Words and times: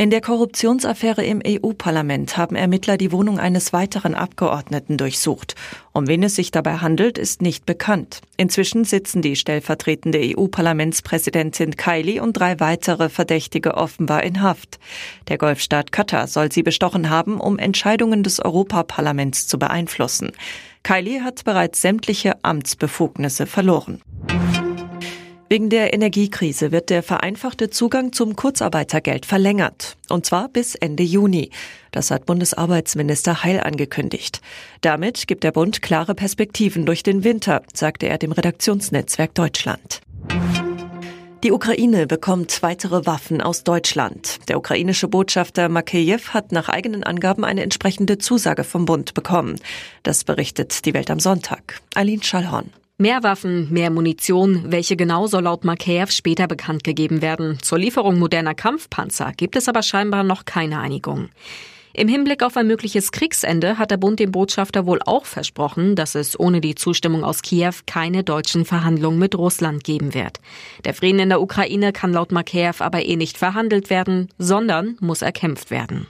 In 0.00 0.10
der 0.10 0.20
Korruptionsaffäre 0.20 1.24
im 1.24 1.42
EU-Parlament 1.44 2.36
haben 2.36 2.54
Ermittler 2.54 2.96
die 2.96 3.10
Wohnung 3.10 3.40
eines 3.40 3.72
weiteren 3.72 4.14
Abgeordneten 4.14 4.96
durchsucht. 4.96 5.56
Um 5.92 6.06
wen 6.06 6.22
es 6.22 6.36
sich 6.36 6.52
dabei 6.52 6.76
handelt, 6.76 7.18
ist 7.18 7.42
nicht 7.42 7.66
bekannt. 7.66 8.20
Inzwischen 8.36 8.84
sitzen 8.84 9.22
die 9.22 9.34
stellvertretende 9.34 10.20
EU-Parlamentspräsidentin 10.22 11.76
Kylie 11.76 12.22
und 12.22 12.34
drei 12.34 12.60
weitere 12.60 13.08
Verdächtige 13.08 13.74
offenbar 13.74 14.22
in 14.22 14.40
Haft. 14.40 14.78
Der 15.26 15.36
Golfstaat 15.36 15.90
Katar 15.90 16.28
soll 16.28 16.52
sie 16.52 16.62
bestochen 16.62 17.10
haben, 17.10 17.40
um 17.40 17.58
Entscheidungen 17.58 18.22
des 18.22 18.38
Europaparlaments 18.38 19.48
zu 19.48 19.58
beeinflussen. 19.58 20.30
Kylie 20.84 21.24
hat 21.24 21.42
bereits 21.42 21.82
sämtliche 21.82 22.36
Amtsbefugnisse 22.44 23.46
verloren. 23.46 24.00
Wegen 25.50 25.70
der 25.70 25.94
Energiekrise 25.94 26.72
wird 26.72 26.90
der 26.90 27.02
vereinfachte 27.02 27.70
Zugang 27.70 28.12
zum 28.12 28.36
Kurzarbeitergeld 28.36 29.24
verlängert. 29.24 29.96
Und 30.10 30.26
zwar 30.26 30.48
bis 30.50 30.74
Ende 30.74 31.02
Juni. 31.02 31.50
Das 31.90 32.10
hat 32.10 32.26
Bundesarbeitsminister 32.26 33.44
Heil 33.44 33.60
angekündigt. 33.60 34.42
Damit 34.82 35.26
gibt 35.26 35.44
der 35.44 35.52
Bund 35.52 35.80
klare 35.80 36.14
Perspektiven 36.14 36.84
durch 36.84 37.02
den 37.02 37.24
Winter, 37.24 37.62
sagte 37.72 38.08
er 38.08 38.18
dem 38.18 38.32
Redaktionsnetzwerk 38.32 39.34
Deutschland. 39.34 40.02
Die 41.44 41.52
Ukraine 41.52 42.06
bekommt 42.06 42.62
weitere 42.62 43.06
Waffen 43.06 43.40
aus 43.40 43.64
Deutschland. 43.64 44.40
Der 44.48 44.58
ukrainische 44.58 45.08
Botschafter 45.08 45.70
Makeyev 45.70 46.34
hat 46.34 46.52
nach 46.52 46.68
eigenen 46.68 47.04
Angaben 47.04 47.44
eine 47.44 47.62
entsprechende 47.62 48.18
Zusage 48.18 48.64
vom 48.64 48.84
Bund 48.84 49.14
bekommen. 49.14 49.56
Das 50.02 50.24
berichtet 50.24 50.84
die 50.84 50.92
Welt 50.92 51.10
am 51.10 51.20
Sonntag. 51.20 51.80
Aline 51.94 52.22
Schallhorn. 52.22 52.70
Mehr 53.00 53.22
Waffen, 53.22 53.72
mehr 53.72 53.90
Munition. 53.90 54.72
Welche 54.72 54.96
genau 54.96 55.28
soll 55.28 55.44
laut 55.44 55.64
Makeyev 55.64 56.10
später 56.10 56.48
bekannt 56.48 56.82
gegeben 56.82 57.22
werden. 57.22 57.60
Zur 57.62 57.78
Lieferung 57.78 58.18
moderner 58.18 58.56
Kampfpanzer 58.56 59.30
gibt 59.36 59.54
es 59.54 59.68
aber 59.68 59.84
scheinbar 59.84 60.24
noch 60.24 60.46
keine 60.46 60.80
Einigung. 60.80 61.28
Im 61.92 62.08
Hinblick 62.08 62.42
auf 62.42 62.56
ein 62.56 62.66
mögliches 62.66 63.12
Kriegsende 63.12 63.78
hat 63.78 63.92
der 63.92 63.98
Bund 63.98 64.18
dem 64.18 64.32
Botschafter 64.32 64.84
wohl 64.84 64.98
auch 65.06 65.26
versprochen, 65.26 65.94
dass 65.94 66.16
es 66.16 66.38
ohne 66.40 66.60
die 66.60 66.74
Zustimmung 66.74 67.22
aus 67.22 67.42
Kiew 67.42 67.74
keine 67.86 68.24
deutschen 68.24 68.64
Verhandlungen 68.64 69.20
mit 69.20 69.38
Russland 69.38 69.84
geben 69.84 70.12
wird. 70.12 70.40
Der 70.84 70.92
Frieden 70.92 71.20
in 71.20 71.28
der 71.28 71.40
Ukraine 71.40 71.92
kann 71.92 72.12
laut 72.12 72.32
Makeyev 72.32 72.82
aber 72.82 73.06
eh 73.06 73.14
nicht 73.14 73.38
verhandelt 73.38 73.90
werden, 73.90 74.28
sondern 74.38 74.96
muss 74.98 75.22
erkämpft 75.22 75.70
werden. 75.70 76.08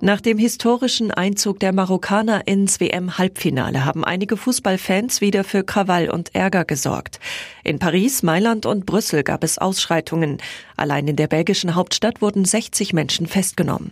Nach 0.00 0.20
dem 0.20 0.38
historischen 0.38 1.10
Einzug 1.10 1.58
der 1.58 1.72
Marokkaner 1.72 2.46
ins 2.46 2.78
WM-Halbfinale 2.78 3.84
haben 3.84 4.04
einige 4.04 4.36
Fußballfans 4.36 5.20
wieder 5.20 5.42
für 5.42 5.64
Krawall 5.64 6.08
und 6.08 6.36
Ärger 6.36 6.64
gesorgt. 6.64 7.18
In 7.64 7.80
Paris, 7.80 8.22
Mailand 8.22 8.64
und 8.64 8.86
Brüssel 8.86 9.24
gab 9.24 9.42
es 9.42 9.58
Ausschreitungen. 9.58 10.38
Allein 10.76 11.08
in 11.08 11.16
der 11.16 11.26
belgischen 11.26 11.74
Hauptstadt 11.74 12.22
wurden 12.22 12.44
60 12.44 12.92
Menschen 12.92 13.26
festgenommen. 13.26 13.90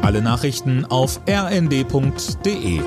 Alle 0.00 0.22
Nachrichten 0.22 0.86
auf 0.86 1.20
rnd.de 1.28 2.80